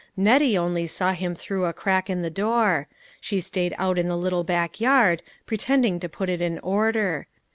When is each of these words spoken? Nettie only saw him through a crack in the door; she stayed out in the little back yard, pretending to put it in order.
Nettie 0.17 0.57
only 0.57 0.87
saw 0.87 1.11
him 1.13 1.35
through 1.35 1.65
a 1.65 1.73
crack 1.73 2.09
in 2.09 2.23
the 2.23 2.31
door; 2.31 2.87
she 3.19 3.39
stayed 3.39 3.75
out 3.77 3.99
in 3.99 4.07
the 4.07 4.17
little 4.17 4.43
back 4.43 4.79
yard, 4.81 5.21
pretending 5.45 5.99
to 5.99 6.09
put 6.09 6.27
it 6.27 6.41
in 6.41 6.57
order. 6.61 7.27